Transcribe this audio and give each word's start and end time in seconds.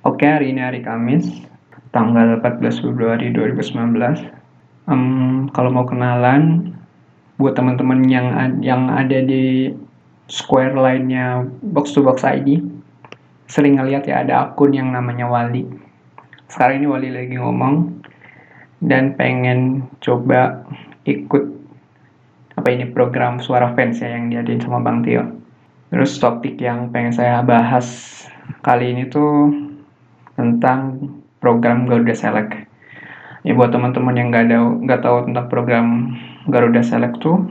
Oke, 0.00 0.24
hari 0.24 0.56
ini 0.56 0.64
hari 0.64 0.80
Kamis, 0.80 1.28
tanggal 1.92 2.40
14 2.40 2.80
Februari 2.80 3.36
2019. 3.36 4.00
Um, 4.88 5.52
kalau 5.52 5.68
mau 5.68 5.84
kenalan, 5.84 6.72
buat 7.36 7.52
teman-teman 7.52 8.08
yang 8.08 8.32
yang 8.64 8.88
ada 8.88 9.20
di 9.20 9.76
square 10.24 10.72
lainnya 10.72 11.44
box 11.76 11.92
to 11.92 12.00
box 12.00 12.24
ID, 12.24 12.64
sering 13.44 13.76
ngeliat 13.76 14.08
ya 14.08 14.24
ada 14.24 14.48
akun 14.48 14.72
yang 14.72 14.88
namanya 14.88 15.28
Wali. 15.28 15.68
Sekarang 16.48 16.80
ini 16.80 16.88
Wali 16.88 17.08
lagi 17.12 17.36
ngomong 17.36 18.00
dan 18.80 19.20
pengen 19.20 19.84
coba 20.00 20.64
ikut 21.04 21.44
apa 22.56 22.68
ini 22.72 22.88
program 22.88 23.36
suara 23.36 23.76
fans 23.76 24.00
ya 24.00 24.16
yang 24.16 24.32
diadain 24.32 24.64
sama 24.64 24.80
Bang 24.80 25.04
Tio. 25.04 25.28
Terus 25.92 26.16
topik 26.16 26.56
yang 26.56 26.88
pengen 26.88 27.12
saya 27.12 27.44
bahas 27.44 27.84
kali 28.64 28.96
ini 28.96 29.04
tuh 29.04 29.68
tentang 30.40 31.12
program 31.44 31.84
Garuda 31.84 32.16
Select. 32.16 32.64
Ya 33.44 33.52
buat 33.52 33.72
teman-teman 33.72 34.16
yang 34.16 34.32
nggak 34.32 34.44
ada 34.48 34.58
nggak 34.64 35.00
tahu 35.04 35.16
tentang 35.28 35.46
program 35.52 35.86
Garuda 36.48 36.80
Select 36.80 37.20
tuh, 37.20 37.44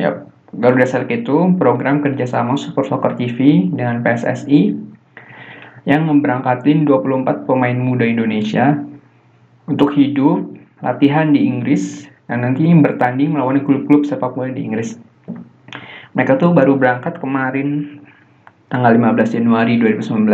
ya 0.00 0.24
Garuda 0.56 0.88
Select 0.88 1.24
itu 1.24 1.52
program 1.60 2.00
kerjasama 2.00 2.56
Super 2.56 2.88
Soccer 2.88 3.12
TV 3.20 3.68
dengan 3.68 4.00
PSSI 4.00 4.72
yang 5.84 6.08
memberangkatin 6.08 6.88
24 6.88 7.44
pemain 7.44 7.76
muda 7.76 8.08
Indonesia 8.08 8.80
untuk 9.68 9.92
hidup 9.92 10.48
latihan 10.80 11.32
di 11.32 11.44
Inggris 11.44 12.08
dan 12.28 12.44
nanti 12.44 12.64
bertanding 12.72 13.36
melawan 13.36 13.60
klub-klub 13.64 14.08
sepak 14.08 14.32
bola 14.32 14.52
di 14.52 14.64
Inggris. 14.64 14.96
Mereka 16.16 16.40
tuh 16.40 16.56
baru 16.56 16.76
berangkat 16.80 17.20
kemarin 17.20 18.00
tanggal 18.72 18.96
15 18.96 19.36
Januari 19.40 19.76
2019 19.76 20.24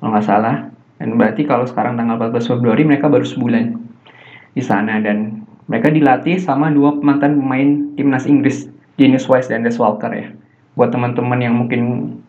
kalau 0.00 0.10
nggak 0.12 0.26
salah. 0.26 0.75
Dan 0.96 1.20
berarti 1.20 1.44
kalau 1.44 1.68
sekarang 1.68 2.00
tanggal 2.00 2.16
14 2.16 2.56
Februari 2.56 2.82
mereka 2.88 3.12
baru 3.12 3.24
sebulan 3.24 3.76
di 4.56 4.62
sana 4.64 4.96
dan 5.04 5.44
mereka 5.68 5.90
dilatih 5.92 6.38
sama 6.38 6.70
dua 6.70 6.96
mantan 7.02 7.36
pemain 7.36 7.92
timnas 7.98 8.24
Inggris, 8.24 8.70
Dennis 8.96 9.26
Wise 9.26 9.50
dan 9.50 9.66
Des 9.66 9.76
Walker 9.76 10.08
ya. 10.14 10.32
Buat 10.78 10.94
teman-teman 10.94 11.40
yang 11.42 11.54
mungkin 11.58 11.82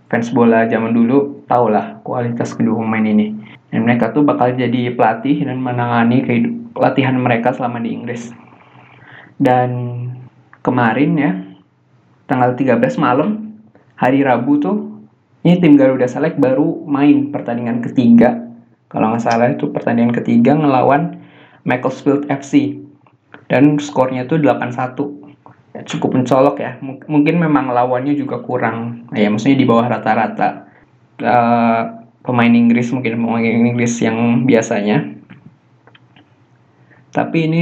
fans 0.09 0.33
bola 0.33 0.65
zaman 0.65 0.91
dulu, 0.91 1.45
tau 1.45 1.69
lah 1.69 2.01
kualitas 2.01 2.55
kedua 2.57 2.81
pemain 2.81 3.05
ini. 3.05 3.35
Dan 3.69 3.83
mereka 3.83 4.15
tuh 4.15 4.23
bakal 4.23 4.55
jadi 4.55 4.95
pelatih 4.95 5.43
dan 5.43 5.59
menangani 5.59 6.23
latihan 6.73 7.15
mereka 7.19 7.53
selama 7.53 7.83
di 7.83 7.91
Inggris. 7.91 8.31
Dan 9.37 9.69
kemarin 10.63 11.11
ya, 11.19 11.31
tanggal 12.25 12.55
13 12.57 12.97
malam, 12.97 13.59
hari 13.99 14.23
Rabu 14.25 14.57
tuh, 14.57 14.77
ini 15.43 15.61
tim 15.61 15.77
Garuda 15.77 16.09
Select 16.09 16.41
baru 16.41 16.87
main 16.87 17.29
pertandingan 17.29 17.85
ketiga. 17.85 18.46
Kalau 18.87 19.11
nggak 19.11 19.23
salah 19.23 19.51
itu 19.51 19.67
pertandingan 19.67 20.15
ketiga 20.15 20.55
ngelawan 20.55 21.19
Macclesfield 21.67 22.27
FC. 22.31 22.79
Dan 23.51 23.79
skornya 23.79 24.23
tuh 24.27 24.39
8-1. 24.39 24.95
Ya, 25.75 25.81
cukup 25.83 26.15
mencolok 26.15 26.57
ya. 26.63 26.79
Mungkin 26.83 27.35
memang 27.37 27.71
lawannya 27.71 28.15
juga 28.15 28.39
kurang. 28.39 29.07
Ya 29.11 29.27
maksudnya 29.27 29.59
di 29.59 29.67
bawah 29.67 29.87
rata-rata. 29.91 30.67
Uh, 31.17 31.81
pemain 32.23 32.51
Inggris 32.51 32.91
mungkin 32.91 33.19
pemain 33.19 33.43
Inggris 33.43 33.99
yang 34.03 34.47
biasanya. 34.47 35.15
Tapi 37.11 37.37
ini 37.47 37.61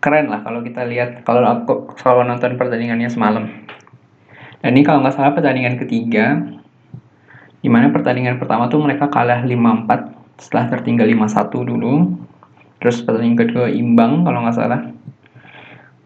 keren 0.00 0.30
lah 0.30 0.44
kalau 0.44 0.62
kita 0.62 0.86
lihat 0.86 1.26
kalau 1.26 1.42
aku 1.42 1.96
selalu 1.98 2.30
nonton 2.30 2.54
pertandingannya 2.60 3.10
semalam. 3.10 3.48
Dan 4.60 4.70
ini 4.76 4.86
kalau 4.86 5.02
nggak 5.02 5.16
salah 5.18 5.32
pertandingan 5.34 5.80
ketiga, 5.80 6.42
di 7.60 7.68
mana 7.72 7.92
pertandingan 7.92 8.36
pertama 8.40 8.68
tuh 8.68 8.80
mereka 8.82 9.08
kalah 9.08 9.42
5-4 9.44 10.40
setelah 10.40 10.64
tertinggal 10.68 11.08
5-1 11.08 11.70
dulu. 11.70 11.94
Terus 12.80 13.00
pertandingan 13.02 13.38
kedua 13.40 13.66
imbang 13.72 14.22
kalau 14.24 14.44
nggak 14.44 14.56
salah. 14.56 14.82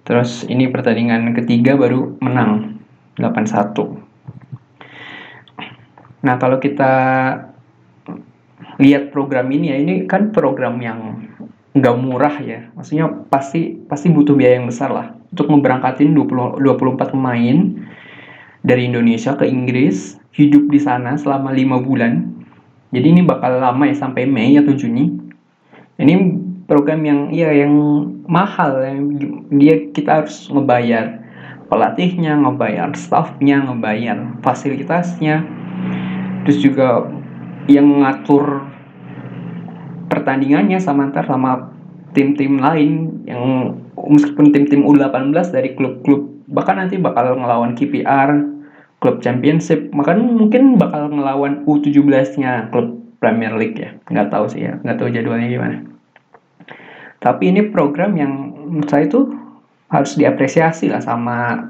Terus 0.07 0.47
ini 0.47 0.71
pertandingan 0.71 1.35
ketiga 1.35 1.75
baru 1.79 2.19
menang 2.23 2.81
8-1. 3.19 4.11
Nah 6.27 6.35
kalau 6.37 6.59
kita 6.61 6.93
lihat 8.81 9.13
program 9.13 9.53
ini 9.53 9.67
ya 9.73 9.77
ini 9.77 9.95
kan 10.09 10.33
program 10.33 10.81
yang 10.81 11.29
nggak 11.71 11.97
murah 12.03 12.35
ya 12.43 12.67
maksudnya 12.75 13.07
pasti 13.31 13.79
pasti 13.87 14.11
butuh 14.11 14.35
biaya 14.35 14.59
yang 14.59 14.67
besar 14.67 14.91
lah 14.91 15.15
untuk 15.31 15.47
memberangkatin 15.47 16.11
20, 16.11 16.59
24 16.59 17.15
pemain 17.15 17.57
dari 18.61 18.89
Indonesia 18.89 19.37
ke 19.37 19.49
Inggris 19.49 20.21
hidup 20.37 20.69
di 20.69 20.81
sana 20.81 21.17
selama 21.17 21.53
lima 21.53 21.81
bulan. 21.81 22.29
Jadi 22.91 23.07
ini 23.07 23.23
bakal 23.23 23.63
lama 23.63 23.87
ya 23.87 23.97
sampai 23.97 24.27
Mei 24.27 24.59
atau 24.59 24.75
Juni. 24.75 25.15
Ini 26.01 26.15
program 26.67 27.03
yang 27.05 27.21
ya 27.31 27.51
yang 27.53 27.75
mahal 28.27 28.83
yang 28.83 28.99
dia 29.53 29.91
kita 29.93 30.25
harus 30.25 30.49
ngebayar 30.49 31.21
pelatihnya 31.71 32.35
ngebayar 32.41 32.91
staffnya 32.99 33.63
ngebayar 33.71 34.43
fasilitasnya. 34.43 35.47
Terus 36.47 36.59
juga 36.59 37.07
yang 37.71 37.87
ngatur 38.03 38.67
pertandingannya 40.11 40.83
sama 40.83 41.15
ntar 41.15 41.31
sama 41.31 41.71
tim-tim 42.11 42.59
lain 42.59 43.23
yang 43.31 43.77
meskipun 43.95 44.51
tim-tim 44.51 44.83
U18 44.83 45.55
dari 45.55 45.79
klub-klub 45.79 46.40
bahkan 46.51 46.77
nanti 46.83 46.99
bakal 46.99 47.39
ngelawan 47.39 47.79
KPR 47.79 48.31
klub 49.01 49.23
championship. 49.25 49.89
Bahkan 49.91 50.19
mungkin 50.37 50.77
bakal 50.77 51.09
ngelawan 51.09 51.65
U17-nya 51.65 52.69
klub 52.69 53.01
Premier 53.23 53.57
League 53.57 53.79
ya. 53.81 53.97
Nggak 54.07 54.29
tahu 54.29 54.45
sih 54.51 54.67
ya. 54.69 54.77
Nggak 54.85 54.97
tahu 55.01 55.09
jadwalnya 55.09 55.49
gimana. 55.49 55.77
Tapi 57.21 57.53
ini 57.53 57.69
program 57.69 58.17
yang 58.17 58.33
menurut 58.69 58.89
saya 58.89 59.05
itu 59.09 59.29
harus 59.91 60.15
diapresiasi 60.17 60.89
lah 60.89 61.03
sama 61.03 61.69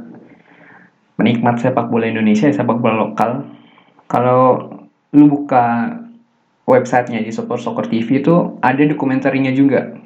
penikmat 1.18 1.58
sepak 1.58 1.88
bola 1.88 2.06
Indonesia 2.06 2.46
sepak 2.48 2.78
bola 2.78 3.08
lokal. 3.08 3.44
Kalau 4.06 4.72
lu 5.10 5.26
buka 5.26 5.98
websitenya 6.70 7.26
di 7.26 7.34
Super 7.34 7.58
Soccer 7.58 7.90
TV 7.90 8.22
itu 8.22 8.58
ada 8.62 8.82
dokumentarinya 8.86 9.50
juga. 9.50 9.99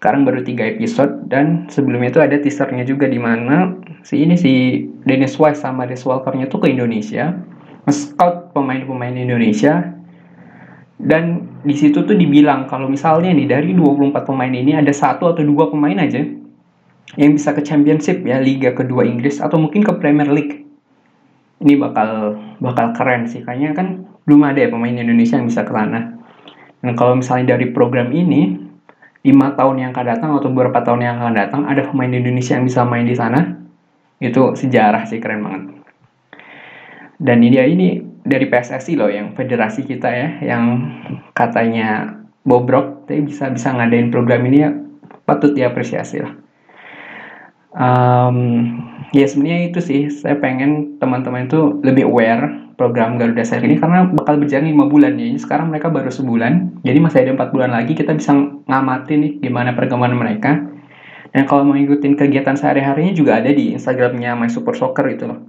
Sekarang 0.00 0.24
baru 0.24 0.40
tiga 0.40 0.64
episode 0.64 1.28
dan 1.28 1.68
sebelumnya 1.68 2.08
itu 2.08 2.20
ada 2.24 2.40
teasernya 2.40 2.88
juga 2.88 3.04
di 3.04 3.20
mana 3.20 3.76
si 4.00 4.24
ini 4.24 4.32
si 4.32 4.84
Dennis 5.04 5.36
Wise 5.36 5.60
sama 5.60 5.84
Des 5.84 6.00
Walkernya 6.00 6.48
tuh 6.48 6.64
ke 6.64 6.72
Indonesia, 6.72 7.36
scout 7.92 8.56
pemain-pemain 8.56 9.12
Indonesia 9.12 9.92
dan 10.96 11.52
di 11.64 11.76
situ 11.76 12.00
tuh 12.04 12.16
dibilang 12.16 12.64
kalau 12.64 12.88
misalnya 12.88 13.32
nih 13.32 13.48
dari 13.48 13.70
24 13.76 14.24
pemain 14.24 14.52
ini 14.52 14.72
ada 14.72 14.92
satu 14.92 15.36
atau 15.36 15.44
dua 15.44 15.68
pemain 15.68 15.96
aja 15.96 16.24
yang 17.20 17.32
bisa 17.36 17.52
ke 17.52 17.60
championship 17.60 18.24
ya 18.24 18.40
liga 18.40 18.72
kedua 18.72 19.04
Inggris 19.04 19.40
atau 19.40 19.60
mungkin 19.60 19.84
ke 19.84 19.92
Premier 20.00 20.28
League 20.28 20.64
ini 21.60 21.76
bakal 21.76 22.40
bakal 22.60 22.96
keren 22.96 23.28
sih 23.28 23.44
kayaknya 23.44 23.76
kan 23.76 24.08
belum 24.24 24.46
ada 24.46 24.62
ya 24.62 24.68
pemain 24.70 24.94
Indonesia 24.94 25.36
yang 25.36 25.50
bisa 25.50 25.66
ke 25.66 25.72
sana. 25.74 26.14
Dan 26.80 26.94
kalau 26.96 27.18
misalnya 27.18 27.58
dari 27.58 27.74
program 27.74 28.14
ini, 28.14 28.69
lima 29.20 29.52
tahun 29.52 29.76
yang 29.84 29.90
akan 29.92 30.06
datang 30.06 30.30
atau 30.36 30.48
beberapa 30.48 30.80
tahun 30.80 31.00
yang 31.04 31.14
akan 31.20 31.34
datang 31.36 31.62
ada 31.68 31.84
pemain 31.84 32.08
Indonesia 32.08 32.56
yang 32.56 32.64
bisa 32.64 32.88
main 32.88 33.04
di 33.04 33.12
sana, 33.12 33.60
itu 34.20 34.56
sejarah 34.56 35.04
sih 35.04 35.20
keren 35.20 35.44
banget. 35.44 35.62
Dan 37.20 37.44
ini 37.44 37.52
dia 37.52 37.64
ini 37.68 37.88
dari 38.24 38.48
PSSI 38.48 38.96
loh 38.96 39.12
yang 39.12 39.36
federasi 39.36 39.84
kita 39.84 40.08
ya, 40.08 40.28
yang 40.40 40.62
katanya 41.36 42.16
bobrok, 42.44 43.04
tapi 43.04 43.28
bisa 43.28 43.52
bisa 43.52 43.76
ngadain 43.76 44.08
program 44.08 44.40
ini 44.48 44.58
ya 44.64 44.72
patut 45.28 45.52
diapresiasi 45.52 46.24
lah. 46.24 46.32
Um, 47.70 48.38
ya 49.14 49.28
sebenarnya 49.30 49.70
itu 49.70 49.80
sih 49.84 50.00
saya 50.10 50.34
pengen 50.40 50.98
teman-teman 50.98 51.46
itu 51.46 51.78
lebih 51.86 52.08
aware 52.08 52.69
program 52.80 53.20
Garuda 53.20 53.44
Select 53.44 53.68
ini 53.68 53.76
karena 53.76 54.08
bakal 54.08 54.40
berjalan 54.40 54.72
lima 54.72 54.88
bulan 54.88 55.20
ya. 55.20 55.28
Ini 55.28 55.36
sekarang 55.36 55.68
mereka 55.68 55.92
baru 55.92 56.08
sebulan, 56.08 56.80
jadi 56.80 56.96
masih 56.96 57.28
ada 57.28 57.36
empat 57.36 57.52
bulan 57.52 57.76
lagi 57.76 57.92
kita 57.92 58.16
bisa 58.16 58.32
ngamatin 58.64 59.18
nih 59.20 59.32
gimana 59.44 59.76
perkembangan 59.76 60.16
mereka. 60.16 60.64
Dan 61.36 61.44
kalau 61.44 61.68
mau 61.68 61.76
ngikutin 61.76 62.16
kegiatan 62.16 62.56
sehari-harinya 62.56 63.12
juga 63.12 63.36
ada 63.36 63.52
di 63.52 63.76
Instagramnya 63.76 64.32
My 64.32 64.48
Super 64.48 64.72
Soccer 64.72 65.04
itu 65.12 65.28
loh. 65.28 65.44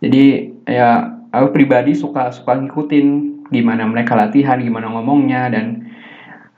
Jadi 0.00 0.48
ya 0.64 1.20
aku 1.28 1.52
pribadi 1.52 1.92
suka 1.92 2.32
suka 2.32 2.56
ngikutin 2.56 3.06
gimana 3.52 3.84
mereka 3.84 4.16
latihan, 4.16 4.56
gimana 4.56 4.88
ngomongnya 4.88 5.52
dan 5.52 5.92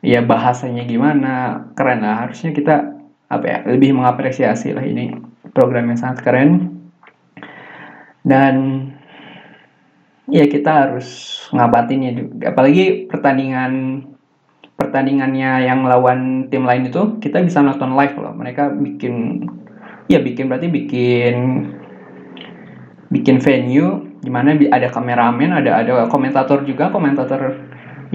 ya 0.07 0.23
bahasanya 0.23 0.87
gimana 0.87 1.67
keren 1.75 2.07
lah 2.07 2.25
harusnya 2.25 2.55
kita 2.55 2.95
apa 3.27 3.45
ya 3.45 3.59
lebih 3.69 3.93
mengapresiasi 3.93 4.73
lah 4.73 4.87
ini 4.87 5.13
program 5.53 5.93
yang 5.93 6.01
sangat 6.01 6.25
keren 6.25 6.81
dan 8.25 8.55
ya 10.31 10.47
kita 10.47 10.71
harus 10.71 11.39
ngabatinnya 11.51 12.11
juga 12.15 12.55
apalagi 12.55 13.11
pertandingan 13.11 14.03
pertandingannya 14.81 15.69
yang 15.69 15.85
lawan 15.85 16.49
tim 16.49 16.65
lain 16.65 16.89
itu 16.89 17.21
kita 17.21 17.45
bisa 17.45 17.61
nonton 17.61 17.93
live 17.93 18.17
loh. 18.17 18.33
Mereka 18.33 18.81
bikin 18.81 19.45
ya 20.09 20.25
bikin 20.25 20.49
berarti 20.49 20.73
bikin 20.73 21.37
bikin 23.13 23.37
venue 23.45 24.09
di 24.25 24.31
mana 24.33 24.57
ada 24.57 24.89
kameramen 24.89 25.53
ada 25.53 25.85
ada 25.85 26.09
komentator 26.09 26.65
juga 26.65 26.89
komentator 26.89 27.61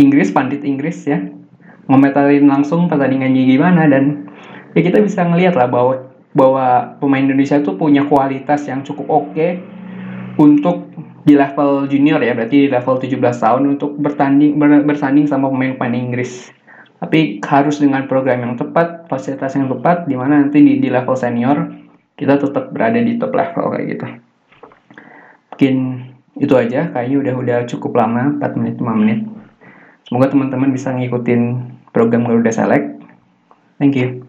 Inggris 0.01 0.33
pandit 0.33 0.65
Inggris 0.65 1.05
ya. 1.05 1.21
Ngomentarin 1.85 2.49
langsung 2.49 2.89
pertandingannya 2.89 3.45
gimana 3.45 3.85
dan 3.85 4.25
ya 4.73 4.81
kita 4.81 4.97
bisa 5.05 5.21
ngelihat 5.21 5.53
lah 5.53 5.69
bahwa 5.69 6.09
bahwa 6.33 6.97
pemain 6.97 7.21
Indonesia 7.21 7.61
tuh 7.61 7.77
punya 7.77 8.09
kualitas 8.09 8.65
yang 8.65 8.81
cukup 8.81 9.05
oke 9.07 9.29
okay 9.31 9.61
untuk 10.35 10.91
di 11.25 11.33
level 11.33 11.89
junior 11.89 12.21
ya 12.21 12.37
berarti 12.37 12.65
di 12.65 12.69
level 12.69 13.01
17 13.01 13.17
tahun 13.17 13.61
untuk 13.75 13.97
bertanding 13.97 14.61
ber, 14.61 14.85
bersanding 14.85 15.25
sama 15.25 15.49
pemain-pemain 15.49 15.97
Inggris. 15.97 16.53
Tapi 17.01 17.41
harus 17.41 17.81
dengan 17.81 18.05
program 18.05 18.45
yang 18.45 18.53
tepat 18.55 19.09
fasilitas 19.09 19.57
yang 19.57 19.67
tepat 19.67 20.05
di 20.05 20.13
mana 20.13 20.39
nanti 20.39 20.61
di, 20.61 20.77
di 20.77 20.87
level 20.93 21.17
senior 21.17 21.65
kita 22.15 22.39
tetap 22.39 22.71
berada 22.71 23.01
di 23.01 23.17
top 23.17 23.33
level 23.33 23.73
kayak 23.73 23.85
gitu. 23.97 24.07
Mungkin 25.51 25.75
itu 26.39 26.53
aja 26.53 26.93
kayaknya 26.93 27.17
udah 27.25 27.33
udah 27.41 27.57
cukup 27.67 27.97
lama 27.97 28.37
4 28.37 28.59
menit 28.61 28.75
5 28.77 29.01
menit. 29.01 29.19
Semoga 30.05 30.29
teman-teman 30.29 30.69
bisa 30.69 30.93
ngikutin 30.93 31.41
program 31.89 32.29
Garuda 32.29 32.53
Select. 32.53 33.01
Thank 33.81 33.97
you 33.97 34.24